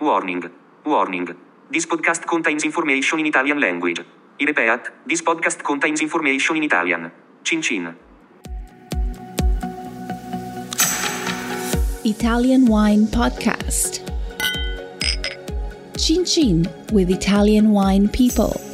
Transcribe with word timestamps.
Warning. 0.00 0.44
Warning. 0.86 1.28
This 1.70 1.84
podcast 1.84 2.26
contains 2.26 2.64
information 2.64 3.18
in 3.18 3.26
Italian 3.26 3.60
language. 3.60 4.00
I 4.40 4.44
repeat, 4.44 4.80
this 5.06 5.22
podcast 5.22 5.64
contains 5.64 6.00
information 6.00 6.56
in 6.56 6.62
Italian. 6.62 7.10
Cin 7.42 7.62
cin. 7.62 7.96
Italian 12.04 12.66
Wine 12.66 13.06
Podcast. 13.08 14.06
Chin 15.98 16.24
Chin 16.24 16.66
with 16.92 17.10
Italian 17.10 17.72
Wine 17.72 18.08
People. 18.08 18.67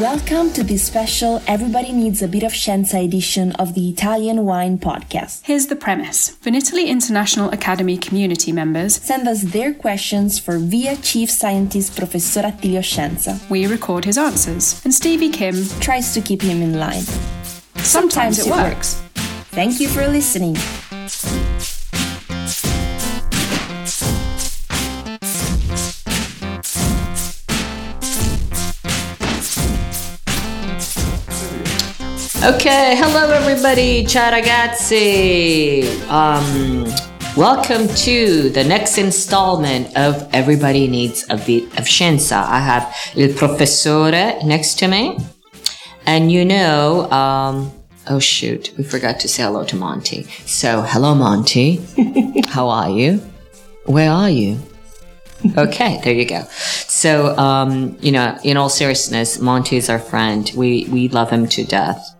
Welcome 0.00 0.52
to 0.52 0.62
this 0.62 0.82
special 0.82 1.40
Everybody 1.46 1.90
Needs 1.90 2.20
a 2.20 2.28
Bit 2.28 2.42
of 2.42 2.52
Scienza 2.52 3.02
edition 3.02 3.52
of 3.52 3.72
the 3.72 3.88
Italian 3.88 4.44
Wine 4.44 4.76
Podcast. 4.76 5.40
Here's 5.46 5.68
the 5.68 5.76
premise 5.76 6.36
Vinitaly 6.44 6.86
International 6.86 7.48
Academy 7.50 7.96
community 7.96 8.52
members 8.52 8.96
Send 8.96 9.26
us 9.26 9.40
their 9.42 9.72
questions 9.72 10.38
for 10.38 10.58
VIA 10.58 10.96
Chief 10.96 11.30
Scientist 11.30 11.96
Professor 11.96 12.42
Attilio 12.42 12.82
Scienza. 12.82 13.40
we 13.48 13.66
record 13.66 14.04
his 14.04 14.18
answers, 14.18 14.84
and 14.84 14.92
Stevie 14.92 15.30
Kim. 15.30 15.54
Tries 15.80 16.12
to 16.12 16.20
keep 16.20 16.42
him 16.42 16.60
in 16.60 16.78
line. 16.78 17.04
Sometimes 17.76 18.38
it 18.38 18.50
works. 18.50 19.00
Thank 19.50 19.80
you 19.80 19.88
for 19.88 20.06
listening. 20.06 20.56
Okay, 32.46 32.94
hello 32.96 33.32
everybody, 33.32 34.06
ciao 34.06 34.30
ragazzi. 34.30 35.82
Um, 36.08 36.84
welcome 37.36 37.88
to 37.88 38.50
the 38.50 38.62
next 38.62 38.98
installment 38.98 39.88
of 39.96 40.28
Everybody 40.32 40.86
Needs 40.86 41.26
a 41.28 41.38
Bit 41.38 41.64
of 41.76 41.88
Scienza. 41.88 42.36
I 42.36 42.60
have 42.60 42.94
il 43.16 43.34
professore 43.34 44.38
next 44.44 44.78
to 44.78 44.86
me, 44.86 45.18
and 46.06 46.30
you 46.30 46.44
know, 46.44 47.10
um, 47.10 47.72
oh 48.06 48.20
shoot, 48.20 48.72
we 48.78 48.84
forgot 48.84 49.18
to 49.20 49.28
say 49.28 49.42
hello 49.42 49.64
to 49.64 49.74
Monty. 49.74 50.22
So, 50.46 50.82
hello 50.82 51.16
Monty, 51.16 51.80
how 52.46 52.68
are 52.68 52.90
you? 52.90 53.20
Where 53.86 54.12
are 54.12 54.30
you? 54.30 54.60
okay, 55.58 56.00
there 56.04 56.14
you 56.14 56.24
go. 56.24 56.44
So, 56.86 57.36
um, 57.38 57.96
you 58.00 58.12
know, 58.12 58.38
in 58.44 58.56
all 58.56 58.68
seriousness, 58.68 59.40
Monty 59.40 59.78
is 59.78 59.90
our 59.90 59.98
friend. 59.98 60.48
We 60.54 60.86
we 60.92 61.08
love 61.08 61.30
him 61.30 61.48
to 61.48 61.64
death. 61.64 62.15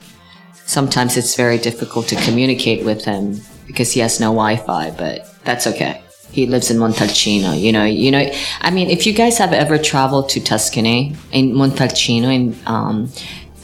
Sometimes 0.66 1.16
it's 1.16 1.36
very 1.36 1.58
difficult 1.58 2.08
to 2.08 2.16
communicate 2.16 2.84
with 2.84 3.04
him 3.04 3.40
because 3.66 3.92
he 3.92 4.00
has 4.00 4.20
no 4.20 4.26
Wi-Fi, 4.26 4.90
but 4.90 5.32
that's 5.44 5.66
okay. 5.66 6.02
He 6.32 6.46
lives 6.46 6.70
in 6.70 6.76
Montalcino, 6.76 7.58
you 7.58 7.72
know. 7.72 7.84
You 7.84 8.10
know, 8.10 8.30
I 8.60 8.70
mean, 8.70 8.90
if 8.90 9.06
you 9.06 9.12
guys 9.12 9.38
have 9.38 9.52
ever 9.52 9.78
traveled 9.78 10.28
to 10.30 10.40
Tuscany 10.40 11.14
in 11.32 11.52
Montalcino, 11.52 12.34
in 12.34 12.56
um, 12.66 13.10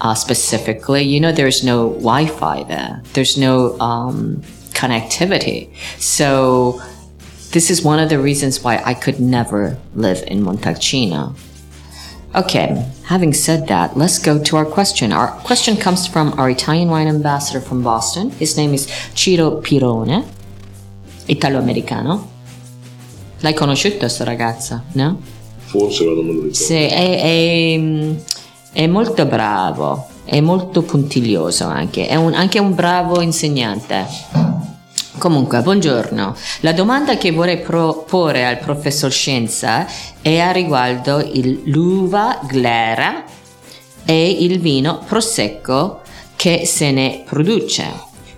uh, 0.00 0.14
specifically, 0.14 1.02
you 1.02 1.20
know, 1.20 1.32
there's 1.32 1.64
no 1.64 1.90
Wi-Fi 1.90 2.62
there. 2.64 3.02
There's 3.12 3.36
no 3.36 3.78
um, 3.80 4.42
connectivity. 4.70 5.74
So 5.98 6.80
this 7.50 7.70
is 7.70 7.82
one 7.82 7.98
of 7.98 8.08
the 8.08 8.18
reasons 8.18 8.62
why 8.62 8.80
I 8.84 8.94
could 8.94 9.20
never 9.20 9.76
live 9.94 10.22
in 10.26 10.42
Montalcino. 10.42 11.36
Okay, 12.34 12.82
having 13.04 13.34
said 13.34 13.66
that, 13.68 13.94
let's 13.96 14.18
go 14.18 14.38
to 14.42 14.56
our 14.56 14.64
question. 14.64 15.12
Our 15.12 15.28
question 15.44 15.76
comes 15.76 16.06
from 16.06 16.32
our 16.38 16.48
Italian 16.48 16.88
wine 16.88 17.06
ambassador 17.06 17.60
from 17.60 17.82
Boston. 17.82 18.30
His 18.38 18.56
name 18.56 18.72
is 18.72 18.86
Ciro 19.14 19.60
Pirone, 19.60 20.24
italo-americano. 21.28 22.30
L'hai 23.40 23.52
conosciuto 23.52 24.08
sta 24.08 24.24
ragazza, 24.24 24.82
no? 24.92 25.18
Forse 25.58 26.04
ma 26.04 26.12
non 26.14 26.24
me 26.24 26.32
lo 26.32 26.38
ricordo. 26.40 26.54
Sì, 26.54 26.74
è, 26.74 27.20
è- 27.20 28.14
è 28.72 28.86
molto 28.86 29.26
bravo, 29.26 30.06
è 30.24 30.40
molto 30.40 30.80
puntiglioso 30.82 31.66
anche, 31.66 32.06
è 32.08 32.14
un- 32.16 32.32
anche 32.32 32.58
un 32.58 32.74
bravo 32.74 33.20
insegnante. 33.20 34.06
Comunque, 35.22 35.62
buongiorno. 35.62 36.34
La 36.62 36.72
domanda 36.72 37.16
che 37.16 37.30
vorrei 37.30 37.60
proporre 37.60 38.44
al 38.44 38.58
professor 38.58 39.12
Scienza 39.12 39.86
è 40.20 40.40
a 40.40 40.50
riguardo 40.50 41.20
il- 41.20 41.60
l'uva 41.66 42.40
glera 42.42 43.22
e 44.04 44.28
il 44.28 44.58
vino 44.58 44.98
prosecco 45.06 46.00
che 46.34 46.66
se 46.66 46.90
ne 46.90 47.22
produce. 47.24 47.84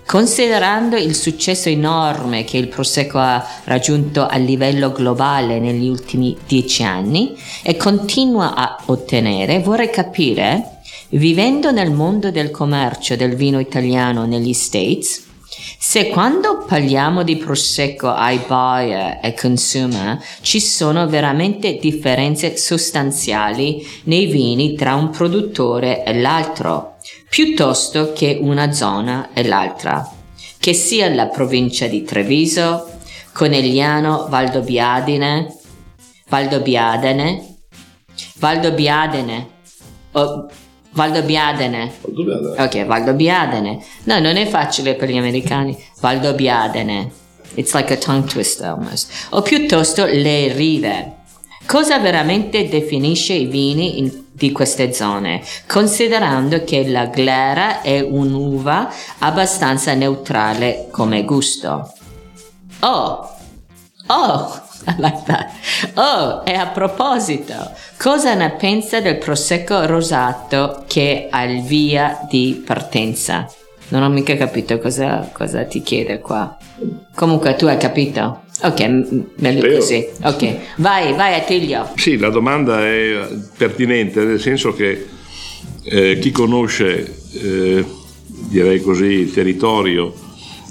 Considerando 0.05 0.95
il 0.95 1.15
successo 1.15 1.69
enorme 1.69 2.43
che 2.43 2.57
il 2.57 2.67
prosecco 2.67 3.17
ha 3.17 3.43
raggiunto 3.63 4.23
a 4.23 4.37
livello 4.37 4.91
globale 4.91 5.57
negli 5.57 5.89
ultimi 5.89 6.37
dieci 6.45 6.83
anni 6.83 7.35
e 7.63 7.77
continua 7.77 8.53
a 8.53 8.77
ottenere, 8.85 9.59
vorrei 9.59 9.89
capire, 9.89 10.81
vivendo 11.09 11.71
nel 11.71 11.89
mondo 11.89 12.29
del 12.29 12.51
commercio 12.51 13.15
del 13.15 13.33
vino 13.33 13.57
italiano 13.57 14.27
negli 14.27 14.53
States, 14.53 15.24
se 15.77 16.09
quando 16.09 16.63
parliamo 16.67 17.23
di 17.23 17.37
prosecco 17.37 18.09
ai 18.09 18.39
buyer 18.45 19.19
e 19.21 19.33
consumer 19.33 20.23
ci 20.41 20.59
sono 20.59 21.07
veramente 21.07 21.77
differenze 21.77 22.57
sostanziali 22.57 23.85
nei 24.03 24.25
vini 24.25 24.75
tra 24.75 24.95
un 24.95 25.09
produttore 25.09 26.03
e 26.03 26.19
l'altro, 26.19 26.95
piuttosto 27.29 28.13
che 28.13 28.37
una 28.41 28.71
zona 28.71 29.29
e 29.33 29.45
l'altra, 29.45 30.09
che 30.59 30.73
sia 30.73 31.13
la 31.13 31.27
provincia 31.27 31.87
di 31.87 32.03
Treviso, 32.03 32.91
Conegliano, 33.31 34.27
Valdobbiadene, 34.29 35.55
Valdobbiadene, 36.27 37.57
Valdobbiadene, 38.37 39.49
o 40.13 40.47
Valdobbiadene. 40.95 41.93
Dove 42.07 42.55
Ok, 42.61 42.85
Valdobbiadene. 42.85 43.79
No, 44.05 44.19
non 44.19 44.37
è 44.37 44.47
facile 44.47 44.95
per 44.95 45.09
gli 45.09 45.17
americani. 45.17 45.77
Valdobbiadene. 45.99 47.11
It's 47.55 47.73
like 47.73 47.93
a 47.93 47.97
tongue 47.97 48.27
twister 48.27 48.67
almost. 48.67 49.11
O 49.31 49.41
piuttosto 49.41 50.05
le 50.05 50.51
rive. 50.53 51.13
Cosa 51.65 51.99
veramente 51.99 52.67
definisce 52.69 53.33
i 53.33 53.45
vini 53.45 53.99
in- 53.99 54.23
di 54.31 54.51
queste 54.51 54.93
zone? 54.93 55.41
Considerando 55.67 56.63
che 56.63 56.87
la 56.87 57.05
glera 57.07 57.81
è 57.81 58.01
un'uva 58.01 58.89
abbastanza 59.19 59.93
neutrale 59.93 60.87
come 60.91 61.23
gusto. 61.23 61.91
Oh, 62.81 63.29
Oh, 64.07 64.61
I 64.87 64.95
like 64.97 65.23
that. 65.25 65.51
Oh, 65.95 66.43
e 66.45 66.53
a 66.53 66.67
proposito, 66.67 67.71
cosa 67.97 68.35
ne 68.35 68.51
pensa 68.51 69.01
del 69.01 69.17
prosecco 69.17 69.85
rosato 69.85 70.83
che 70.87 71.27
ha 71.29 71.43
il 71.43 71.63
via 71.63 72.19
di 72.29 72.61
partenza? 72.65 73.51
Non 73.89 74.03
ho 74.03 74.09
mica 74.09 74.35
capito 74.35 74.79
cosa, 74.79 75.29
cosa 75.31 75.63
ti 75.63 75.81
chiede 75.81 76.19
qua. 76.19 76.57
Comunque 77.13 77.55
tu 77.55 77.65
hai 77.65 77.77
capito? 77.77 78.43
Ok, 78.63 78.79
meglio 79.35 79.59
Spero. 79.59 79.75
così. 79.75 80.07
Ok, 80.23 80.55
vai, 80.77 81.13
vai 81.13 81.35
Attilio. 81.35 81.91
Sì, 81.95 82.17
la 82.17 82.29
domanda 82.29 82.85
è 82.85 83.27
pertinente, 83.57 84.23
nel 84.23 84.39
senso 84.39 84.73
che 84.73 85.07
eh, 85.83 86.19
chi 86.19 86.31
conosce, 86.31 87.15
eh, 87.33 87.85
direi 88.49 88.81
così, 88.81 89.05
il 89.05 89.33
territorio 89.33 90.13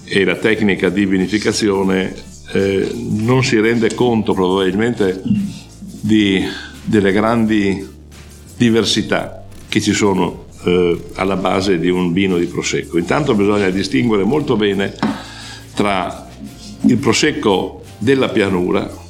e 0.05 0.25
la 0.25 0.37
tecnica 0.37 0.89
di 0.89 1.07
vinificazione 1.07 2.15
eh, 2.55 2.89
non 2.95 3.43
si 3.43 3.59
rende 3.59 3.95
conto 3.95 4.33
probabilmente 4.33 5.21
di- 6.01 6.43
delle 6.85 7.11
grandi 7.11 7.87
diversità 8.57 9.45
che 9.69 9.81
ci 9.81 9.93
sono 9.93 10.45
eh, 10.65 11.05
alla 11.15 11.37
base 11.37 11.79
di 11.79 11.91
un 11.91 12.13
vino 12.13 12.39
di 12.39 12.47
prosecco. 12.47 12.97
Intanto 12.97 13.35
bisogna 13.35 13.69
distinguere 13.71 14.23
molto 14.23 14.55
bene 14.57 14.95
tra 15.75 16.29
il 16.83 16.97
prosecco 16.99 17.83
della 17.99 18.29
pianura 18.29 19.03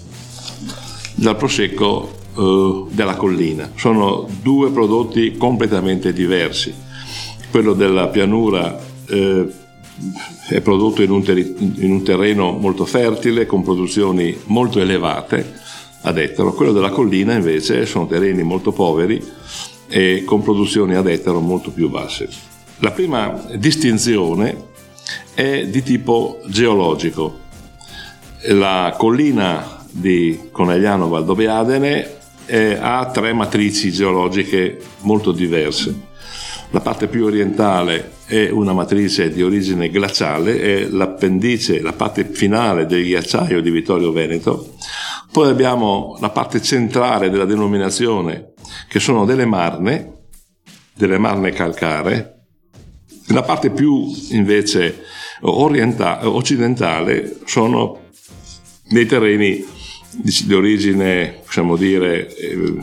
dal 1.17 1.37
prosecco 1.37 2.17
eh, 2.37 2.85
della 2.93 3.15
collina. 3.15 3.73
Sono 3.77 4.27
due 4.41 4.71
prodotti 4.71 5.37
completamente 5.37 6.13
diversi. 6.15 6.75
Quello 7.51 7.75
della 7.75 8.09
pianura 8.09 8.83
eh, 9.07 9.47
è 10.49 10.61
prodotto 10.61 11.03
in 11.03 11.11
un, 11.11 11.23
terri- 11.23 11.55
in 11.59 11.91
un 11.91 12.03
terreno 12.03 12.53
molto 12.53 12.85
fertile, 12.85 13.47
con 13.47 13.63
produzioni 13.63 14.37
molto 14.47 14.81
elevate 14.81 15.61
ad 16.03 16.19
ettaro. 16.19 16.53
Quello 16.53 16.73
della 16.73 16.91
collina 16.91 17.35
invece 17.35 17.87
sono 17.87 18.07
terreni 18.07 18.43
molto 18.43 18.73
poveri 18.73 19.23
e 19.89 20.23
con 20.25 20.43
produzioni 20.43 20.95
ad 20.95 21.07
ettaro 21.07 21.41
molto 21.41 21.71
più 21.71 21.89
basse. 21.89 22.29
La 22.79 22.91
prima 22.91 23.47
distinzione 23.57 24.73
è 25.35 25.67
di 25.67 25.83
tipo 25.83 26.41
geologico. 26.47 27.41
La 28.49 28.95
collina 28.99 29.85
di 29.91 30.49
Conegliano 30.51 31.09
Valdobbiadene 31.09 32.17
eh, 32.47 32.77
ha 32.79 33.11
tre 33.11 33.33
matrici 33.33 33.91
geologiche 33.91 34.81
molto 35.01 35.33
diverse. 35.33 36.13
La 36.75 36.81
parte 36.81 37.07
più 37.07 37.25
orientale 37.27 38.15
è 38.27 38.51
una 38.51 38.73
matrice 38.73 39.31
di 39.31 39.45
origine 39.45 39.91
glaciale, 39.91 40.61
è 40.61 40.89
l'appendice, 40.89 41.81
la 41.81 41.93
parte 41.93 42.25
finale 42.25 42.85
del 42.87 43.05
ghiacciaio 43.05 43.63
di 43.63 43.71
Vittorio 43.71 44.11
Veneto. 44.11 44.75
Poi 45.31 45.49
abbiamo 45.49 46.17
la 46.21 46.31
parte 46.31 46.61
centrale 46.61 47.31
della 47.31 47.45
denominazione, 47.45 48.55
che 48.89 48.99
sono 48.99 49.25
delle 49.25 49.45
marne, 49.45 50.23
delle 50.95 51.17
marne 51.17 51.53
calcare. 51.53 52.41
La 53.29 53.43
parte 53.43 53.71
più 53.71 54.13
invece 54.31 55.01
occidentale 55.43 57.37
sono 57.45 58.01
dei 58.89 59.07
terreni 59.07 59.65
di, 60.11 60.43
di 60.45 60.55
origine, 60.55 61.41
possiamo 61.45 61.77
dire, 61.77 62.35
eh, 62.35 62.79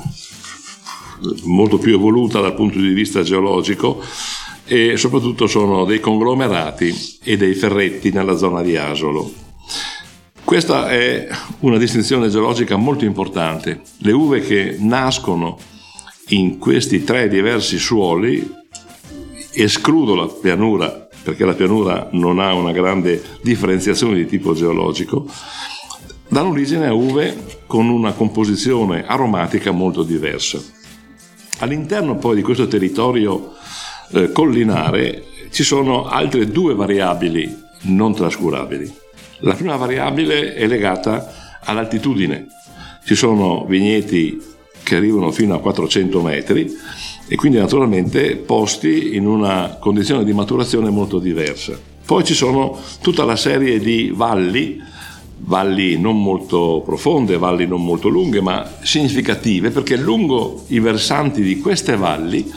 molto 1.44 1.78
più 1.78 1.94
evoluta 1.94 2.40
dal 2.40 2.56
punto 2.56 2.80
di 2.80 2.94
vista 2.94 3.24
geologico 3.24 4.02
e 4.66 4.98
soprattutto 4.98 5.48
sono 5.48 5.86
dei 5.86 6.00
conglomerati 6.00 7.20
e 7.24 7.38
dei 7.38 7.54
ferretti 7.54 8.12
nella 8.12 8.38
zona 8.38 8.62
di 8.62 8.78
Asolo. 8.78 9.32
Questa 10.44 10.90
è 10.90 11.28
una 11.60 11.78
distinzione 11.78 12.30
geologica 12.30 12.76
molto 12.76 13.06
importante. 13.06 13.82
Le 14.00 14.12
uve 14.12 14.42
che 14.42 14.76
nascono 14.80 15.58
in 16.30 16.58
questi 16.58 17.04
tre 17.04 17.28
diversi 17.28 17.78
suoli, 17.78 18.60
escludo 19.54 20.16
la 20.16 20.28
pianura 20.28 21.08
perché 21.24 21.46
la 21.46 21.54
pianura 21.54 22.10
non 22.14 22.40
ha 22.40 22.54
una 22.54 22.72
grande 22.72 23.22
differenziazione 23.42 24.16
di 24.16 24.26
tipo 24.26 24.54
geologico, 24.54 25.28
danno 26.28 26.50
origine 26.50 26.88
a 26.88 26.94
uve 26.94 27.60
con 27.68 27.90
una 27.90 28.14
composizione 28.14 29.06
aromatica 29.06 29.72
molto 29.72 30.04
diversa. 30.04 30.60
All'interno 31.62 32.18
poi 32.18 32.36
di 32.36 32.42
questo 32.42 32.68
territorio 32.68 33.54
eh, 34.12 34.32
collinare 34.32 35.24
ci 35.52 35.64
sono 35.64 36.08
altre 36.08 36.48
due 36.48 36.74
variabili 36.76 37.70
non 37.84 38.14
trascurabili. 38.14 38.92
La 39.40 39.54
prima 39.54 39.76
variabile 39.76 40.54
è 40.54 40.68
legata 40.68 41.60
all'altitudine. 41.64 42.48
Ci 43.04 43.16
sono 43.16 43.66
vigneti 43.66 44.40
che 44.84 44.96
arrivano 44.96 45.32
fino 45.32 45.56
a 45.56 45.60
400 45.60 46.22
metri 46.22 46.72
e 47.28 47.36
quindi 47.36 47.58
naturalmente 47.58 48.36
posti 48.36 49.16
in 49.16 49.26
una 49.26 49.78
condizione 49.80 50.24
di 50.24 50.34
maturazione 50.34 50.90
molto 50.90 51.20
diversa. 51.20 51.78
Poi 52.06 52.24
ci 52.24 52.34
sono 52.34 52.78
tutta 53.02 53.24
la 53.24 53.36
serie 53.36 53.80
di 53.80 54.12
valli, 54.14 54.82
valli 55.44 55.98
non 55.98 56.22
molto 56.22 56.82
profonde, 56.86 57.38
valli 57.38 57.66
non 57.66 57.84
molto 57.84 58.08
lunghe, 58.08 58.42
ma 58.42 58.70
significative, 58.82 59.72
perché 59.72 59.98
lungo 59.98 60.64
i 60.68 60.80
versanti 60.80 61.42
di 61.42 61.60
queste 61.60 61.96
valli 61.96 62.50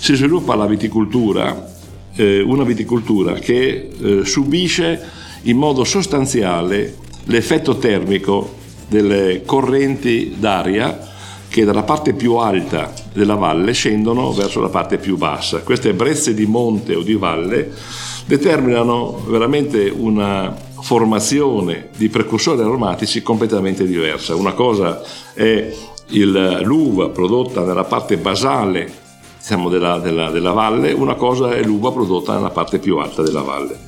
si 0.00 0.14
sviluppa 0.14 0.54
la 0.54 0.66
viticoltura, 0.66 1.72
eh, 2.14 2.40
una 2.40 2.64
viticoltura 2.64 3.34
che 3.34 3.90
eh, 3.98 4.24
subisce 4.24 5.02
in 5.42 5.56
modo 5.56 5.84
sostanziale 5.84 6.96
l'effetto 7.24 7.76
termico 7.78 8.62
delle 8.88 9.42
correnti 9.44 10.34
d'aria 10.38 11.12
che 11.48 11.64
dalla 11.64 11.84
parte 11.84 12.14
più 12.14 12.34
alta 12.34 12.92
della 13.12 13.36
valle 13.36 13.72
scendono 13.72 14.32
verso 14.32 14.60
la 14.60 14.68
parte 14.68 14.98
più 14.98 15.16
bassa. 15.16 15.60
Queste 15.60 15.94
brezze 15.94 16.34
di 16.34 16.46
monte 16.46 16.96
o 16.96 17.02
di 17.02 17.14
valle 17.14 17.70
determinano 18.26 19.22
veramente 19.28 19.88
una 19.88 20.54
formazione 20.84 21.88
di 21.96 22.10
precursori 22.10 22.60
aromatici 22.60 23.22
completamente 23.22 23.86
diversa. 23.86 24.34
Una 24.34 24.52
cosa 24.52 25.00
è 25.32 25.74
il, 26.08 26.60
l'uva 26.62 27.08
prodotta 27.08 27.64
nella 27.64 27.84
parte 27.84 28.18
basale 28.18 28.92
diciamo, 29.38 29.70
della, 29.70 29.98
della, 29.98 30.28
della 30.28 30.52
valle, 30.52 30.92
una 30.92 31.14
cosa 31.14 31.54
è 31.54 31.62
l'uva 31.62 31.90
prodotta 31.90 32.34
nella 32.34 32.50
parte 32.50 32.80
più 32.80 32.98
alta 32.98 33.22
della 33.22 33.40
valle. 33.40 33.78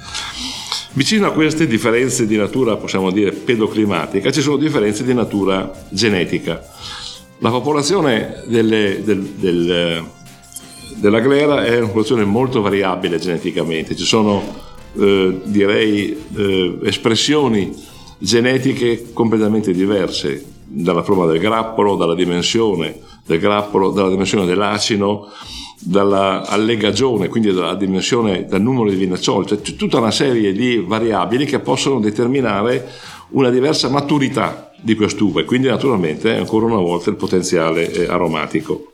Vicino 0.94 1.26
a 1.26 1.32
queste 1.32 1.66
differenze 1.66 2.26
di 2.26 2.38
natura, 2.38 2.76
possiamo 2.76 3.10
dire, 3.10 3.30
pedoclimatica, 3.30 4.32
ci 4.32 4.40
sono 4.40 4.56
differenze 4.56 5.04
di 5.04 5.12
natura 5.12 5.70
genetica. 5.90 6.66
La 7.40 7.50
popolazione 7.50 8.42
delle, 8.46 9.02
del, 9.04 9.20
del, 9.20 10.02
della 10.94 11.20
glera 11.20 11.62
è 11.62 11.76
una 11.76 11.88
popolazione 11.88 12.24
molto 12.24 12.62
variabile 12.62 13.18
geneticamente, 13.18 13.94
ci 13.94 14.06
sono 14.06 14.64
eh, 14.98 15.40
direi 15.44 16.16
eh, 16.36 16.78
espressioni 16.84 17.74
genetiche 18.18 19.12
completamente 19.12 19.72
diverse 19.72 20.44
dalla 20.64 21.02
forma 21.02 21.26
del 21.26 21.38
grappolo, 21.38 21.96
dalla 21.96 22.14
dimensione 22.14 22.98
del 23.24 23.38
grappolo, 23.38 23.90
dalla 23.90 24.08
dimensione 24.08 24.46
dell'acino, 24.46 25.28
dalla 25.78 26.46
allegagione, 26.46 27.28
quindi 27.28 27.52
dalla 27.52 27.74
dimensione, 27.74 28.46
dal 28.46 28.60
numero 28.60 28.88
di 28.88 28.96
vinaccioli, 28.96 29.46
cioè 29.46 29.60
tutta 29.60 29.98
una 29.98 30.10
serie 30.10 30.52
di 30.52 30.82
variabili 30.84 31.44
che 31.44 31.60
possono 31.60 32.00
determinare 32.00 32.88
una 33.30 33.50
diversa 33.50 33.88
maturità 33.88 34.70
di 34.80 34.94
quest'uva 34.94 35.40
e 35.40 35.44
quindi 35.44 35.68
naturalmente 35.68 36.34
ancora 36.36 36.66
una 36.66 36.76
volta 36.76 37.10
il 37.10 37.16
potenziale 37.16 37.90
eh, 37.90 38.06
aromatico. 38.06 38.90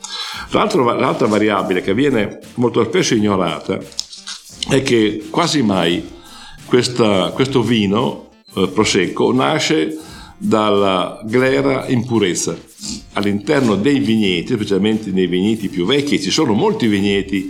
l'altra 0.50 1.26
variabile 1.26 1.82
che 1.82 1.94
viene 1.94 2.38
molto 2.54 2.82
spesso 2.84 3.14
ignorata 3.14 3.78
è 4.68 4.82
che 4.82 5.24
quasi 5.30 5.62
mai 5.62 6.06
questa, 6.64 7.30
questo 7.30 7.62
vino 7.62 8.30
eh, 8.54 8.68
prosecco 8.68 9.32
nasce 9.32 9.98
dalla 10.38 11.20
glera 11.24 11.86
in 11.88 12.04
purezza. 12.04 12.56
All'interno 13.12 13.76
dei 13.76 14.00
vigneti, 14.00 14.54
specialmente 14.54 15.10
nei 15.10 15.26
vigneti 15.26 15.68
più 15.68 15.84
vecchi, 15.84 16.20
ci 16.20 16.30
sono 16.30 16.52
molti 16.52 16.86
vigneti, 16.88 17.48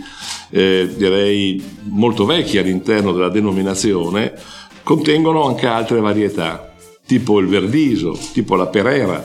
eh, 0.51 0.89
direi 0.95 1.63
molto 1.89 2.25
vecchi 2.25 2.57
all'interno 2.57 3.11
della 3.11 3.29
denominazione, 3.29 4.33
contengono 4.83 5.47
anche 5.47 5.65
altre 5.65 5.99
varietà 5.99 6.73
tipo 7.05 7.39
il 7.39 7.47
verdiso, 7.47 8.17
tipo 8.31 8.55
la 8.55 8.67
perera, 8.67 9.23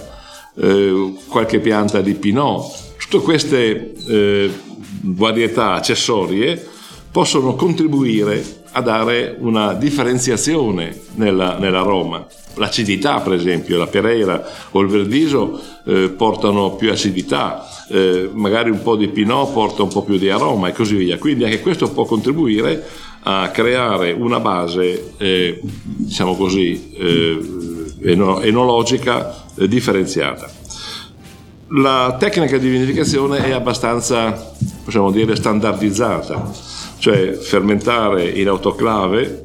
eh, 0.57 1.15
qualche 1.29 1.61
pianta 1.61 2.01
di 2.01 2.15
pinot. 2.15 2.97
Tutte 3.09 3.25
queste 3.25 3.95
eh, 4.07 4.51
varietà 5.03 5.75
accessorie 5.75 6.77
possono 7.11 7.55
contribuire 7.55 8.45
a 8.73 8.81
dare 8.81 9.37
una 9.39 9.75
differenziazione 9.75 10.99
nella, 11.15 11.59
nell'aroma. 11.59 12.27
L'acidità, 12.55 13.21
per 13.21 13.33
esempio, 13.33 13.79
la 13.79 13.87
pereira 13.87 14.45
o 14.73 14.81
il 14.81 14.89
verdiso 14.89 15.61
eh, 15.87 16.09
portano 16.11 16.73
più 16.73 16.91
acidità, 16.91 17.67
eh, 17.89 18.29
magari 18.33 18.71
un 18.71 18.83
po' 18.83 18.97
di 18.97 19.09
pinot 19.09 19.53
porta 19.53 19.83
un 19.83 19.89
po' 19.89 20.03
più 20.03 20.19
di 20.19 20.29
aroma 20.29 20.69
e 20.69 20.73
così 20.73 20.97
via. 20.97 21.19
Quindi 21.19 21.45
anche 21.45 21.61
questo 21.61 21.91
può 21.91 22.05
contribuire 22.05 22.85
a 23.23 23.49
creare 23.51 24.13
una 24.13 24.41
base, 24.41 25.13
eh, 25.17 25.61
diciamo 25.63 26.37
così, 26.37 26.93
eh, 26.95 27.39
enologica 28.03 29.45
eh, 29.57 29.69
differenziata. 29.69 30.49
La 31.71 32.17
tecnica 32.19 32.57
di 32.57 32.69
vinificazione 32.69 33.45
è 33.45 33.51
abbastanza, 33.51 34.55
possiamo 34.83 35.11
dire, 35.11 35.37
standardizzata, 35.37 36.51
cioè 36.99 37.33
fermentare 37.33 38.29
in 38.29 38.49
autoclave 38.49 39.45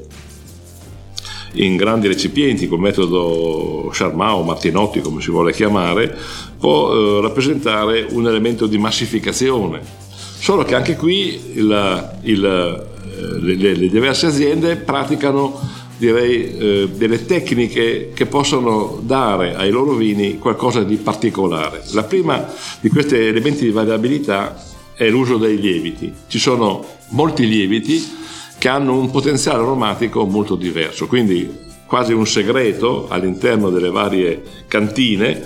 in 1.54 1.76
grandi 1.76 2.08
recipienti 2.08 2.68
col 2.68 2.80
metodo 2.80 3.90
Charmat 3.92 4.44
Martinotti 4.44 5.02
come 5.02 5.22
si 5.22 5.30
vuole 5.30 5.54
chiamare 5.54 6.18
può 6.58 6.92
eh, 6.94 7.22
rappresentare 7.22 8.08
un 8.10 8.28
elemento 8.28 8.66
di 8.66 8.78
massificazione 8.78 9.82
solo 10.16 10.64
che 10.64 10.76
anche 10.76 10.96
qui 10.96 11.58
il, 11.58 12.18
il, 12.24 12.46
eh, 12.46 13.40
le, 13.40 13.76
le 13.76 13.90
diverse 13.90 14.26
aziende 14.26 14.76
praticano 14.78 15.82
direi 15.98 16.58
eh, 16.58 16.90
delle 16.94 17.26
tecniche 17.26 18.12
che 18.14 18.26
possono 18.26 19.00
dare 19.04 19.56
ai 19.56 19.70
loro 19.70 19.94
vini 19.94 20.38
qualcosa 20.38 20.84
di 20.84 20.98
particolare. 20.98 21.84
La 21.92 22.04
prima 22.04 22.46
di 22.82 22.90
questi 22.90 23.16
elementi 23.16 23.64
di 23.64 23.72
variabilità 23.72 24.72
è 24.96 25.10
l'uso 25.10 25.38
dei 25.38 25.60
lieviti. 25.60 26.14
Ci 26.28 26.40
sono 26.40 26.86
molti 27.10 27.48
lieviti 27.48 28.22
che 28.58 28.70
hanno 28.70 28.98
un 28.98 29.12
potenziale 29.12 29.60
aromatico 29.60 30.26
molto 30.26 30.56
diverso, 30.56 31.08
quindi 31.08 31.62
quasi 31.86 32.14
un 32.14 32.26
segreto 32.26 33.08
all'interno 33.10 33.70
delle 33.70 33.90
varie 33.90 34.42
cantine 34.68 35.44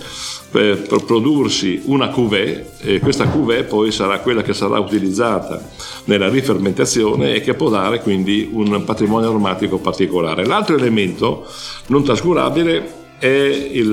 per 0.50 1.04
prodursi 1.06 1.82
una 1.86 2.08
cuvée 2.08 2.72
e 2.80 3.00
questa 3.00 3.28
cuvée 3.28 3.64
poi 3.64 3.92
sarà 3.92 4.20
quella 4.20 4.44
che 4.44 4.54
sarà 4.54 4.80
utilizzata 4.80 5.62
nella 6.06 6.30
rifermentazione 6.30 7.34
e 7.34 7.42
che 7.42 7.54
può 7.54 7.70
dare 7.70 8.02
quindi 8.02 8.50
un 8.54 8.82
patrimonio 8.86 9.28
aromatico 9.28 9.78
particolare. 9.78 10.46
L'altro 10.46 10.78
elemento 10.78 11.46
non 11.88 12.04
trascurabile 12.04 12.94
è 13.20 13.28
il, 13.28 13.90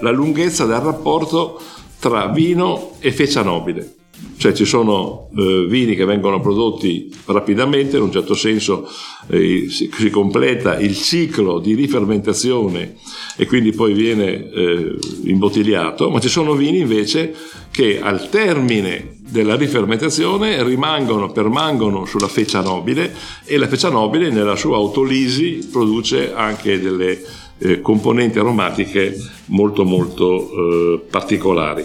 la 0.00 0.10
lunghezza 0.10 0.64
del 0.64 0.80
rapporto 0.80 1.60
tra 1.98 2.28
vino 2.28 2.92
e 3.00 3.12
feccia 3.12 3.42
nobile 3.42 3.97
cioè 4.38 4.52
ci 4.52 4.64
sono 4.64 5.28
eh, 5.36 5.66
vini 5.68 5.96
che 5.96 6.04
vengono 6.04 6.40
prodotti 6.40 7.12
rapidamente, 7.26 7.96
in 7.96 8.04
un 8.04 8.12
certo 8.12 8.34
senso 8.34 8.88
eh, 9.26 9.66
si, 9.68 9.90
si, 9.92 10.10
completa 10.10 10.78
il 10.78 10.96
ciclo 10.96 11.58
di 11.58 11.74
rifermentazione 11.74 12.94
e 13.36 13.46
quindi 13.46 13.72
poi 13.72 13.92
viene 13.92 14.48
eh, 14.50 14.96
imbottigliato, 15.24 16.08
ma 16.08 16.20
ci 16.20 16.28
sono 16.28 16.54
vini 16.54 16.78
invece 16.78 17.34
che 17.72 18.00
al 18.00 18.30
termine 18.30 19.16
della 19.28 19.56
rifermentazione 19.56 20.62
rimangono, 20.62 21.32
permangono 21.32 22.04
sulla 22.06 22.28
feccia 22.28 22.62
nobile 22.62 23.14
e 23.44 23.58
la 23.58 23.66
feccia 23.66 23.90
nobile 23.90 24.30
nella 24.30 24.56
sua 24.56 24.76
autolisi 24.76 25.68
produce 25.70 26.32
anche 26.32 26.80
delle 26.80 27.22
eh, 27.58 27.80
componenti 27.80 28.38
aromatiche 28.38 29.16
molto 29.46 29.84
molto 29.84 30.50
eh, 30.50 31.00
particolari. 31.10 31.84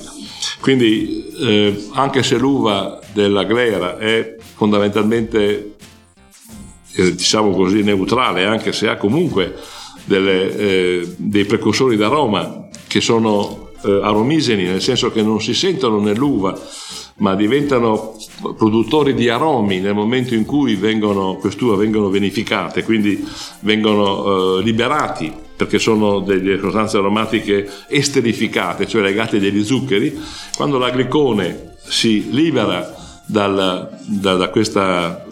Quindi 0.60 1.26
eh, 1.40 1.88
anche 1.94 2.24
se 2.24 2.38
l'uva 2.38 3.00
della 3.14 3.44
glera 3.44 3.98
è 3.98 4.36
fondamentalmente 4.56 5.76
eh, 6.96 7.16
diciamo 7.16 7.52
così 7.52 7.82
neutrale, 7.84 8.46
anche 8.46 8.72
se 8.72 8.88
ha 8.88 8.98
comunque 8.98 9.56
delle, 10.06 10.56
eh, 10.56 11.14
dei 11.18 11.46
precursori 11.46 11.98
d'aroma 11.98 12.68
che 12.88 13.02
sono 13.02 13.72
eh, 13.84 14.00
aromigeni, 14.02 14.64
nel 14.64 14.82
senso 14.82 15.12
che 15.12 15.22
non 15.22 15.42
si 15.42 15.54
sentono 15.54 16.00
nell'uva, 16.00 16.58
ma 17.18 17.36
diventano 17.36 18.16
produttori 18.58 19.14
di 19.14 19.30
aromi 19.30 19.80
nel 19.80 19.94
momento 19.94 20.34
in 20.34 20.46
cui 20.46 20.76
vengono, 20.76 21.36
quest'uva 21.36 21.76
vengono 21.76 22.10
vinificate, 22.10 22.84
quindi 22.84 23.24
vengono 23.62 24.58
eh, 24.60 24.64
liberati 24.64 25.34
perché 25.64 25.80
sono 25.80 26.20
delle 26.20 26.60
sostanze 26.60 26.98
aromatiche 26.98 27.70
esterificate, 27.88 28.86
cioè 28.88 29.02
legate 29.02 29.40
degli 29.40 29.64
zuccheri. 29.64 30.20
Quando 30.56 30.78
l'aglicone 30.78 31.76
si 31.86 32.30
libera 32.32 32.94
dal, 33.26 33.90
da, 34.06 34.36
da, 34.36 34.50
questa, 34.50 35.26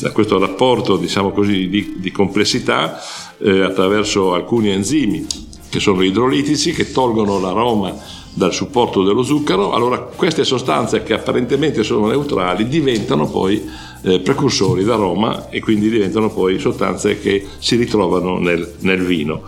da, 0.00 0.10
questo 0.12 0.38
rapporto 0.38 0.96
diciamo 0.96 1.32
così, 1.32 1.68
di, 1.68 1.96
di 1.98 2.12
complessità 2.12 3.00
eh, 3.38 3.62
attraverso 3.62 4.34
alcuni 4.34 4.70
enzimi 4.70 5.26
che 5.68 5.80
sono 5.80 6.02
idrolitici 6.02 6.72
che 6.72 6.92
tolgono 6.92 7.40
l'aroma 7.40 7.92
dal 8.36 8.52
supporto 8.52 9.02
dello 9.02 9.22
zucchero, 9.22 9.72
allora 9.72 9.98
queste 9.98 10.44
sostanze 10.44 11.02
che 11.02 11.14
apparentemente 11.14 11.82
sono 11.82 12.06
neutrali 12.06 12.68
diventano 12.68 13.30
poi 13.30 13.66
eh, 14.02 14.20
precursori 14.20 14.84
d'aroma 14.84 15.48
e 15.48 15.60
quindi 15.60 15.88
diventano 15.88 16.28
poi 16.28 16.58
sostanze 16.58 17.18
che 17.18 17.46
si 17.58 17.76
ritrovano 17.76 18.38
nel, 18.38 18.74
nel 18.80 19.02
vino. 19.02 19.42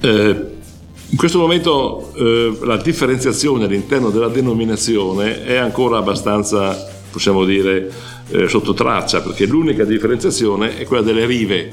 Eh, 0.00 0.50
in 1.10 1.18
questo 1.18 1.38
momento 1.38 2.10
eh, 2.14 2.56
la 2.62 2.78
differenziazione 2.78 3.66
all'interno 3.66 4.08
della 4.08 4.28
denominazione 4.28 5.44
è 5.44 5.56
ancora 5.56 5.98
abbastanza, 5.98 6.74
possiamo 7.10 7.44
dire, 7.44 7.92
eh, 8.30 8.48
sotto 8.48 8.72
traccia, 8.72 9.20
perché 9.20 9.44
l'unica 9.44 9.84
differenziazione 9.84 10.78
è 10.78 10.86
quella 10.86 11.02
delle 11.02 11.26
rive. 11.26 11.70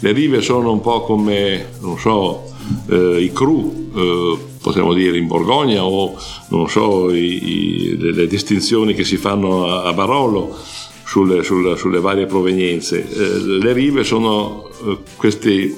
Le 0.00 0.12
rive 0.12 0.42
sono 0.42 0.72
un 0.72 0.80
po' 0.80 1.02
come, 1.02 1.70
non 1.80 1.98
so, 1.98 2.52
eh, 2.90 3.20
i 3.20 3.32
cru, 3.32 3.90
eh, 3.94 4.38
potremmo 4.60 4.92
dire 4.92 5.16
in 5.16 5.26
Borgogna, 5.26 5.84
o 5.84 6.16
non 6.48 6.68
so, 6.68 7.12
i, 7.12 7.92
i, 7.92 7.96
le, 7.96 8.12
le, 8.12 8.26
distinzioni 8.26 8.94
che 8.94 9.04
si 9.04 9.16
fanno 9.16 9.66
a, 9.66 9.84
a 9.84 9.92
Barolo 9.92 10.56
sulle, 11.04 11.42
sulle, 11.44 11.76
sulle, 11.76 12.00
varie 12.00 12.26
provenienze. 12.26 13.08
Eh, 13.08 13.38
le 13.40 13.72
rive 13.72 14.04
sono 14.04 14.68
eh, 14.84 14.98
questi 15.16 15.74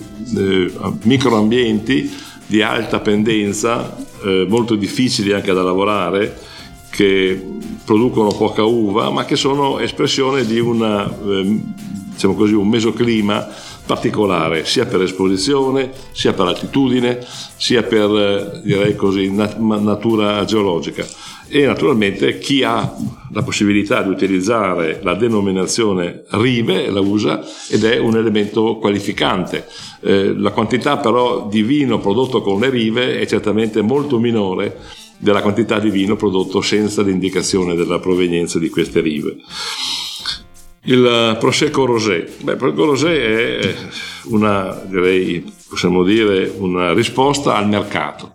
microambienti 1.02 2.10
di 2.46 2.62
alta 2.62 3.00
pendenza, 3.00 3.96
eh, 4.24 4.46
molto 4.48 4.74
difficili 4.74 5.32
anche 5.32 5.52
da 5.52 5.62
lavorare, 5.62 6.36
che 6.90 7.40
producono 7.84 8.30
poca 8.30 8.64
uva, 8.64 9.10
ma 9.10 9.24
che 9.24 9.36
sono 9.36 9.78
espressione 9.78 10.44
di 10.44 10.58
una, 10.58 11.06
eh, 11.06 11.60
diciamo 12.12 12.34
così, 12.34 12.54
un 12.54 12.68
mesoclima 12.68 13.46
particolare, 13.88 14.66
sia 14.66 14.84
per 14.84 15.00
esposizione, 15.00 15.90
sia 16.12 16.34
per 16.34 16.46
altitudine, 16.46 17.24
sia 17.56 17.82
per, 17.82 18.10
eh, 18.10 18.60
direi 18.62 18.94
così, 18.94 19.32
nat- 19.32 19.56
natura 19.56 20.44
geologica. 20.44 21.06
E 21.48 21.64
naturalmente 21.64 22.36
chi 22.38 22.62
ha 22.62 22.94
la 23.32 23.42
possibilità 23.42 24.02
di 24.02 24.10
utilizzare 24.10 25.00
la 25.02 25.14
denominazione 25.14 26.24
rive 26.32 26.90
la 26.90 27.00
usa 27.00 27.42
ed 27.70 27.84
è 27.84 27.96
un 27.96 28.16
elemento 28.16 28.76
qualificante. 28.76 29.66
Eh, 30.02 30.34
la 30.36 30.50
quantità 30.50 30.98
però 30.98 31.48
di 31.48 31.62
vino 31.62 31.98
prodotto 31.98 32.42
con 32.42 32.60
le 32.60 32.68
rive 32.68 33.18
è 33.18 33.26
certamente 33.26 33.80
molto 33.80 34.18
minore 34.18 34.76
della 35.16 35.40
quantità 35.40 35.78
di 35.78 35.88
vino 35.88 36.16
prodotto 36.16 36.60
senza 36.60 37.00
l'indicazione 37.00 37.74
della 37.74 37.98
provenienza 37.98 38.58
di 38.58 38.68
queste 38.68 39.00
rive. 39.00 39.36
Il 40.82 41.36
Prosecco 41.38 41.84
Rosé. 41.84 42.30
Beh, 42.42 42.56
Prosecco 42.56 42.84
Rosé 42.84 43.58
è 43.58 43.76
una, 44.24 44.80
direi, 44.86 45.44
possiamo 45.68 46.02
dire, 46.02 46.52
una 46.56 46.92
risposta 46.92 47.56
al 47.56 47.68
mercato. 47.68 48.32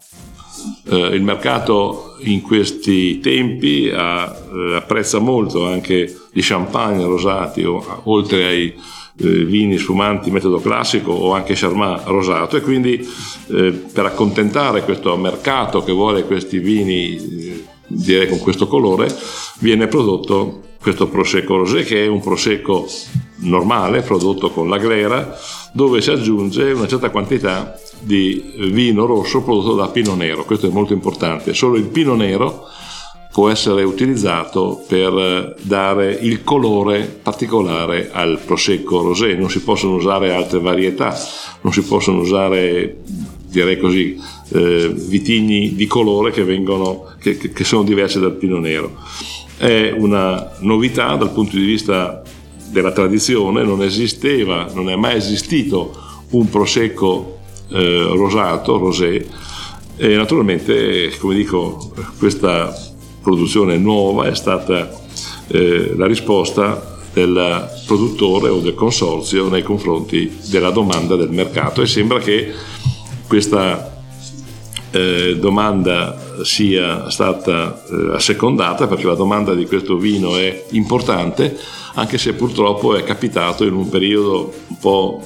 Eh, 0.90 0.98
il 0.98 1.24
mercato 1.24 2.16
in 2.20 2.42
questi 2.42 3.20
tempi 3.20 3.90
ha, 3.94 4.26
eh, 4.26 4.76
apprezza 4.76 5.20
molto 5.20 5.66
anche 5.66 6.16
gli 6.32 6.42
champagne 6.42 7.04
rosati, 7.06 7.64
o, 7.64 8.02
oltre 8.06 8.46
ai 8.46 8.74
eh, 9.16 9.46
vini 9.46 9.78
sfumanti 9.78 10.32
metodo 10.32 10.60
classico 10.60 11.12
o 11.12 11.34
anche 11.34 11.54
Charmat 11.54 12.08
rosato 12.08 12.58
e 12.58 12.62
quindi 12.62 13.08
eh, 13.50 13.72
per 13.72 14.06
accontentare 14.06 14.82
questo 14.84 15.16
mercato 15.18 15.84
che 15.84 15.92
vuole 15.92 16.24
questi 16.24 16.58
vini 16.58 17.16
eh, 17.16 17.53
direi 17.94 18.28
con 18.28 18.40
questo 18.40 18.68
colore 18.68 19.14
viene 19.60 19.88
prodotto 19.88 20.62
questo 20.84 21.08
prosecco 21.08 21.56
rosé 21.56 21.84
che 21.84 22.04
è 22.04 22.08
un 22.08 22.20
prosecco 22.20 22.86
normale 23.38 24.02
prodotto 24.02 24.52
con 24.52 24.68
la 24.68 24.78
glera 24.78 25.34
dove 25.72 26.02
si 26.02 26.12
aggiunge 26.12 26.74
una 26.74 26.88
certa 26.88 27.10
quantità 27.10 27.80
di 28.02 28.54
vino 28.70 29.06
rosso 29.06 29.44
prodotto 29.44 29.76
da 29.76 29.88
pino 29.88 30.14
nero. 30.14 30.44
Questo 30.44 30.68
è 30.68 30.70
molto 30.70 30.92
importante. 30.92 31.54
Solo 31.54 31.78
il 31.78 31.86
pino 31.86 32.16
nero 32.16 32.66
può 33.32 33.50
essere 33.50 33.84
utilizzato 33.84 34.84
per 34.86 35.56
dare 35.62 36.12
il 36.12 36.44
colore 36.44 37.06
particolare 37.24 38.10
al 38.12 38.40
prosecco 38.46 39.02
rosé. 39.02 39.36
Non 39.36 39.50
si 39.50 39.62
possono 39.62 39.96
usare 39.96 40.34
altre 40.34 40.60
varietà 40.60 41.18
non 41.64 41.74
si 41.74 41.82
possono 41.82 42.20
usare 42.20 42.98
direi 43.54 43.78
così 43.78 44.20
eh, 44.50 44.92
vitigni 44.92 45.76
di 45.76 45.86
colore 45.86 46.32
che, 46.32 46.44
vengono, 46.44 47.14
che, 47.20 47.38
che 47.38 47.64
sono 47.64 47.84
diversi 47.84 48.20
dal 48.20 48.34
pino 48.34 48.58
nero. 48.58 48.98
È 49.56 49.94
una 49.96 50.52
novità 50.60 51.16
dal 51.16 51.32
punto 51.32 51.56
di 51.56 51.64
vista 51.64 52.24
della 52.72 52.92
tradizione, 52.92 53.64
non 53.64 53.84
esisteva, 53.84 54.72
non 54.74 54.90
è 54.90 54.96
mai 54.96 55.18
esistito 55.18 55.96
un 56.32 56.50
prosecco 56.50 57.38
eh, 57.70 58.08
rosato, 58.16 58.80
rosé, 58.80 59.24
e 59.96 60.16
naturalmente, 60.16 61.16
come 61.20 61.36
dico, 61.36 61.94
questa 62.18 62.76
produzione 63.22 63.78
nuova 63.78 64.28
è 64.28 64.36
stata 64.36 64.90
eh, 65.48 65.94
la 65.96 66.08
risposta 66.08 67.00
del 67.14 67.70
produttore 67.86 68.50
o 68.50 68.60
del 68.60 68.74
consorzio 68.74 69.48
nei 69.48 69.62
confronti 69.62 70.40
della 70.50 70.72
domanda 70.72 71.16
del 71.16 71.30
mercato 71.30 71.84
e 71.84 71.86
sembra 71.86 72.18
che 72.18 72.52
questa 73.28 74.02
eh, 74.92 75.38
domanda 75.40 76.22
sia 76.44 77.10
stata 77.10 77.84
eh, 77.90 78.14
assecondata 78.14 78.88
perché 78.88 79.06
la 79.06 79.16
domanda 79.16 79.54
di 79.54 79.66
questo 79.66 79.98
vino 79.98 80.38
è 80.38 80.66
importante 80.72 81.58
anche 81.96 82.18
se 82.18 82.34
purtroppo 82.34 82.96
è 82.96 83.04
capitato 83.04 83.66
in 83.66 83.74
un 83.74 83.90
periodo 83.90 84.54
un 84.68 84.78
po' 84.80 85.22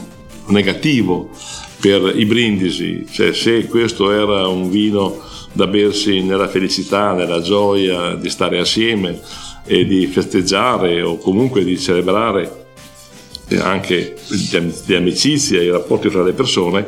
negativo 0.48 1.30
per 1.80 2.14
i 2.16 2.26
brindisi, 2.26 3.06
cioè 3.10 3.34
se 3.34 3.68
questo 3.68 4.12
era 4.12 4.48
un 4.48 4.70
vino 4.70 5.22
da 5.54 5.68
bersi 5.68 6.22
nella 6.22 6.48
felicità, 6.48 7.14
nella 7.14 7.42
gioia 7.42 8.16
di 8.16 8.30
stare 8.30 8.58
assieme 8.60 9.20
e 9.66 9.86
di 9.86 10.08
festeggiare 10.08 11.02
o 11.02 11.18
comunque 11.18 11.64
di 11.64 11.80
celebrare 11.80 12.66
anche 13.60 14.18
di 14.86 14.96
amicizia 14.96 15.62
i 15.62 15.70
rapporti 15.70 16.10
tra 16.10 16.24
le 16.24 16.34
persone, 16.34 16.86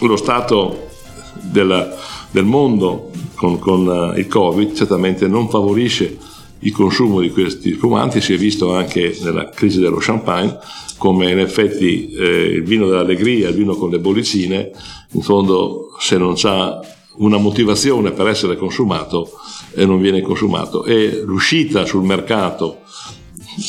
lo 0.00 0.16
stato 0.16 0.88
della, 1.34 1.94
del 2.30 2.44
mondo 2.44 3.10
con, 3.34 3.58
con 3.58 4.12
eh, 4.14 4.20
il 4.20 4.26
Covid 4.26 4.74
certamente 4.74 5.26
non 5.28 5.48
favorisce 5.48 6.18
il 6.62 6.72
consumo 6.72 7.20
di 7.20 7.30
questi 7.30 7.72
fumanti, 7.72 8.20
si 8.20 8.34
è 8.34 8.36
visto 8.36 8.74
anche 8.74 9.16
nella 9.22 9.48
crisi 9.48 9.80
dello 9.80 9.96
champagne 9.98 10.58
come 10.98 11.30
in 11.30 11.38
effetti 11.38 12.10
eh, 12.10 12.24
il 12.24 12.62
vino 12.62 12.86
dell'allegria, 12.86 13.48
il 13.48 13.54
vino 13.54 13.74
con 13.74 13.88
le 13.88 13.98
bollicine, 13.98 14.70
in 15.12 15.22
fondo 15.22 15.96
se 15.98 16.18
non 16.18 16.34
ha 16.42 16.78
una 17.16 17.38
motivazione 17.38 18.12
per 18.12 18.28
essere 18.28 18.56
consumato 18.56 19.30
eh, 19.74 19.86
non 19.86 20.00
viene 20.00 20.20
consumato. 20.20 20.84
E 20.84 21.22
l'uscita 21.24 21.86
sul 21.86 22.02
mercato 22.02 22.80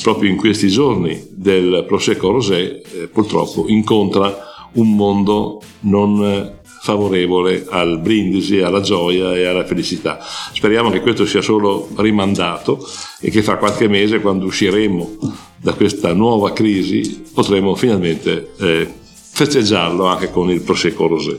proprio 0.03 0.29
in 0.29 0.35
questi 0.35 0.67
giorni 0.67 1.25
del 1.31 1.85
Prosecco 1.87 2.31
Rosé 2.31 2.81
eh, 2.81 3.07
purtroppo 3.07 3.65
incontra 3.67 4.50
un 4.73 4.95
mondo 4.95 5.61
non 5.81 6.59
favorevole 6.81 7.67
al 7.69 7.99
brindisi, 7.99 8.59
alla 8.59 8.81
gioia 8.81 9.35
e 9.35 9.45
alla 9.45 9.65
felicità. 9.65 10.17
Speriamo 10.51 10.89
che 10.89 11.01
questo 11.01 11.27
sia 11.27 11.41
solo 11.41 11.89
rimandato 11.97 12.83
e 13.19 13.29
che 13.29 13.43
fra 13.43 13.57
qualche 13.57 13.87
mese, 13.87 14.19
quando 14.19 14.45
usciremo 14.45 15.17
da 15.57 15.73
questa 15.73 16.11
nuova 16.13 16.53
crisi, 16.53 17.23
potremo 17.31 17.75
finalmente 17.75 18.53
eh, 18.57 18.91
festeggiarlo 19.31 20.07
anche 20.07 20.31
con 20.31 20.49
il 20.49 20.61
Prosecco 20.61 21.05
Rosé. 21.05 21.37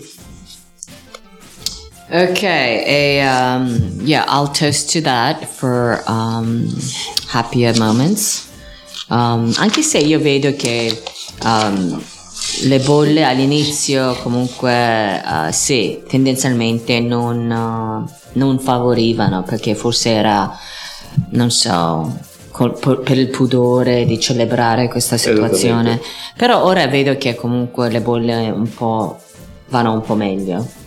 Okay, 2.09 3.21
a, 3.21 3.57
um, 3.57 4.01
yeah, 4.05 4.25
I'll 4.29 4.51
toast 4.51 4.93
to 4.93 5.01
that 5.01 5.47
for 5.47 6.03
um, 6.07 6.69
happier 7.33 7.77
moments. 7.79 8.49
Um, 9.09 9.53
anche 9.57 9.83
se 9.83 9.99
io 9.99 10.21
vedo 10.21 10.55
che 10.55 11.03
um, 11.43 12.03
le 12.65 12.79
bolle 12.81 13.25
all'inizio 13.25 14.15
comunque 14.23 15.23
uh, 15.25 15.51
sì, 15.51 16.03
tendenzialmente 16.09 17.01
non, 17.01 17.51
uh, 17.51 18.11
non 18.33 18.59
favorivano 18.59 19.43
perché 19.43 19.75
forse 19.75 20.11
era, 20.11 20.51
non 21.31 21.51
so, 21.51 22.19
col, 22.51 22.79
per 22.79 23.19
il 23.19 23.29
pudore 23.29 24.05
di 24.05 24.21
celebrare 24.21 24.89
questa 24.89 25.17
situazione. 25.17 26.01
Però 26.37 26.65
ora 26.65 26.87
vedo 26.87 27.17
che 27.17 27.35
comunque 27.35 27.91
le 27.91 28.01
bolle 28.01 28.51
un 28.51 28.73
po' 28.73 29.19
vanno 29.69 29.93
un 29.93 30.03
po' 30.03 30.15
meglio. 30.15 30.81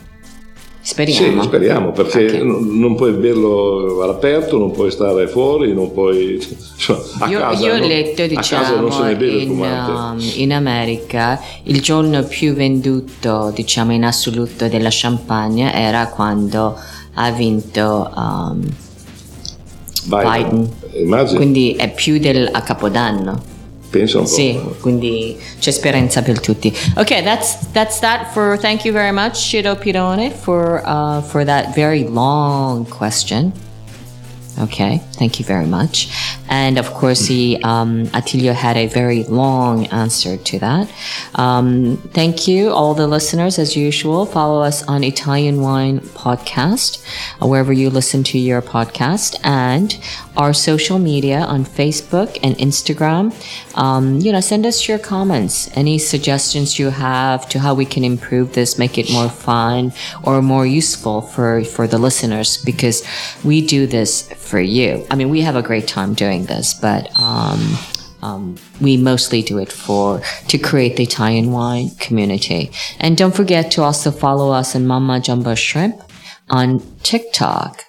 Speriamo. 0.86 1.42
Sì, 1.42 1.48
speriamo, 1.48 1.92
perché 1.94 2.26
okay. 2.26 2.42
non 2.44 2.94
puoi 2.96 3.14
berlo 3.14 4.04
all'aperto, 4.04 4.60
non 4.60 4.70
puoi 4.70 4.92
stare 4.92 5.28
fuori, 5.28 5.74
non 5.74 5.92
puoi... 5.92 6.40
Cioè, 6.78 6.96
a 7.22 7.28
io, 7.28 7.40
casa, 7.40 7.66
io 7.66 7.74
ho 7.74 7.88
letto, 7.88 8.28
diciamo, 8.28 8.88
in, 9.18 9.50
um, 9.50 10.32
in, 10.36 10.54
America 10.54 11.42
il 11.64 11.82
giorno 11.82 12.24
più 12.26 12.54
venduto, 12.54 13.52
diciamo, 13.56 13.94
in 13.94 14.04
assoluto 14.04 14.68
della 14.68 14.90
champagne 14.92 15.74
era 15.74 16.08
quando 16.10 16.78
ha 17.16 17.32
vinto 17.32 18.12
um, 18.16 18.64
Biden. 20.04 20.70
Biden. 20.92 21.36
Quindi 21.36 21.74
è 21.74 21.92
più 21.92 22.20
del 22.20 22.48
a 22.52 22.62
Capodanno. 22.62 23.54
Penso 23.98 24.20
un 24.20 24.28
sì, 24.28 24.60
quindi 24.82 25.38
c'è 25.60 25.72
speranza 25.72 26.22
per 26.22 26.40
tutti. 26.40 26.76
Okay, 26.96 27.24
that's 27.24 27.58
that's 27.72 28.00
that 28.00 28.32
for 28.34 28.58
thank 28.58 28.84
you 28.84 28.94
very 28.94 29.12
much, 29.12 29.38
Shido 29.38 29.76
Pirone, 29.76 30.32
for 30.32 30.82
uh, 30.86 31.22
for 31.22 31.46
that 31.46 31.74
very 31.74 32.04
long 32.04 32.86
question. 32.90 33.54
Okay, 34.58 35.00
thank 35.14 35.38
you 35.38 35.46
very 35.46 35.66
much. 35.66 36.10
And 36.48 36.78
of 36.78 36.94
course, 36.94 37.26
he, 37.26 37.62
um, 37.64 38.06
Attilio 38.14 38.54
had 38.54 38.78
a 38.78 38.88
very 38.88 39.26
long 39.26 39.88
answer 39.88 40.38
to 40.38 40.60
that. 40.60 40.90
Um, 41.36 41.98
thank 42.14 42.48
you, 42.48 42.70
all 42.70 42.94
the 42.94 43.08
listeners, 43.08 43.60
as 43.60 43.76
usual. 43.76 44.26
Follow 44.26 44.62
us 44.62 44.82
on 44.88 45.04
Italian 45.04 45.60
Wine 45.60 46.00
Podcast, 46.00 47.04
uh, 47.42 47.48
wherever 47.48 47.74
you 47.74 47.90
listen 47.90 48.24
to 48.24 48.40
your 48.40 48.62
podcast, 48.62 49.36
and 49.44 49.98
our 50.38 50.54
social 50.54 51.00
media 51.00 51.40
on 51.40 51.66
Facebook 51.66 52.38
and 52.42 52.56
Instagram. 52.56 53.34
Um, 53.76 54.20
you 54.20 54.32
know, 54.32 54.40
send 54.40 54.66
us 54.66 54.88
your 54.88 55.00
comments, 55.00 55.70
any 55.76 55.98
suggestions 55.98 56.80
you 56.80 56.92
have 56.92 57.50
to 57.50 57.60
how 57.60 57.74
we 57.74 57.86
can 57.86 58.06
improve 58.06 58.54
this, 58.54 58.78
make 58.78 58.98
it 58.98 59.12
more 59.12 59.30
fun 59.30 59.92
or 60.24 60.42
more 60.42 60.66
useful 60.66 61.22
for, 61.22 61.64
for 61.66 61.88
the 61.88 61.98
listeners, 61.98 62.64
because 62.64 63.04
we 63.44 63.66
do 63.66 63.86
this 63.86 64.30
for 64.46 64.60
you. 64.60 65.06
I 65.10 65.16
mean, 65.16 65.30
we 65.30 65.42
have 65.42 65.56
a 65.56 65.62
great 65.62 65.88
time 65.88 66.14
doing 66.14 66.46
this, 66.46 66.74
but 66.74 67.10
um, 67.20 67.78
um, 68.22 68.56
we 68.82 68.98
mostly 68.98 69.42
do 69.42 69.58
it 69.58 69.72
for 69.72 70.22
to 70.48 70.58
create 70.58 70.96
the 70.98 71.04
Italian 71.04 71.52
wine 71.52 71.90
community. 72.00 72.72
And 73.00 73.18
don't 73.18 73.36
forget 73.36 73.72
to 73.72 73.84
also 73.84 74.12
follow 74.12 74.52
us 74.52 74.76
on 74.76 74.88
Mama 74.88 75.20
Jumbo 75.20 75.56
Shrimp 75.56 76.02
on 76.50 76.82
TikTok. 77.04 77.84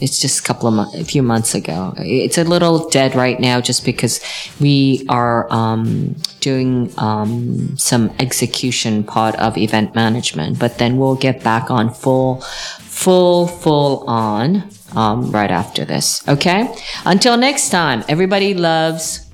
It's 0.00 0.20
just 0.20 0.40
a 0.40 0.42
couple 0.44 0.68
of 0.68 0.94
a 0.94 1.04
few 1.04 1.22
months 1.22 1.56
ago. 1.56 1.92
It's 1.96 2.38
a 2.38 2.44
little 2.44 2.88
dead 2.88 3.16
right 3.16 3.38
now 3.40 3.60
just 3.60 3.84
because 3.84 4.20
we 4.60 5.04
are 5.08 5.52
um, 5.52 6.14
doing 6.38 6.92
um, 6.98 7.76
some 7.76 8.12
execution 8.20 9.02
part 9.02 9.34
of 9.36 9.58
event 9.58 9.96
management. 9.96 10.58
But 10.60 10.78
then 10.78 10.98
we'll 10.98 11.16
get 11.16 11.42
back 11.42 11.68
on 11.68 11.92
full, 11.92 12.42
full, 12.42 13.48
full 13.48 14.04
on 14.08 14.70
um, 14.96 15.30
right 15.30 15.50
after 15.50 15.84
this. 15.84 16.26
Okay? 16.28 16.68
Until 17.04 17.36
next 17.36 17.70
time, 17.70 18.04
everybody 18.08 18.54
loves 18.54 19.28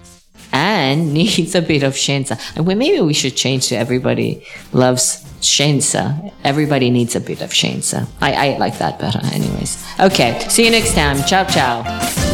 and 0.53 1.13
needs 1.21 1.55
a 1.55 1.63
bit 1.63 1.83
of 1.83 1.95
scienza. 1.95 2.39
And 2.57 2.67
maybe 2.67 3.01
we 3.01 3.15
should 3.15 3.37
change 3.37 3.69
to 3.69 3.77
everybody 3.77 4.47
loves 4.73 5.25
scienza. 5.41 6.33
Everybody 6.45 6.91
needs 6.91 7.15
a 7.17 7.21
bit 7.21 7.43
of 7.43 7.51
scienza. 7.51 8.07
I, 8.21 8.55
I 8.55 8.59
like 8.59 8.79
that 8.79 8.99
better, 8.99 9.21
anyways. 9.33 9.85
Okay, 10.01 10.39
see 10.49 10.65
you 10.65 10.71
next 10.71 10.95
time. 10.95 11.23
Ciao, 11.25 11.45
ciao. 11.45 12.34